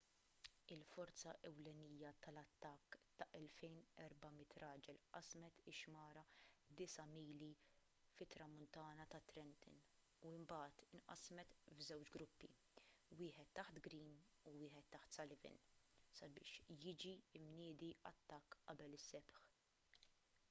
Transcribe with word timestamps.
il-forza 0.75 1.31
ewlenija 1.47 2.11
tal-attakk 2.27 2.95
ta' 3.19 3.25
2,400 3.41 4.55
raġel 4.63 5.01
qasmet 5.17 5.59
ix-xmara 5.71 6.23
disa' 6.79 7.03
mili 7.11 7.49
fit-tramuntana 8.15 9.05
ta' 9.11 9.19
trenton 9.33 9.77
u 10.29 10.31
mbagħad 10.45 10.81
inqasmet 10.99 11.53
f'żewġ 11.75 12.09
gruppi 12.17 12.49
wieħed 13.21 13.51
taħt 13.61 13.81
greene 13.89 14.23
u 14.53 14.55
wieħed 14.63 14.87
taħt 14.97 15.19
sullivan 15.19 15.61
sabiex 16.21 16.81
jiġi 16.87 17.13
mniedi 17.45 17.91
attakk 18.13 18.59
qabel 18.71 18.99
is-sebħ 19.01 19.37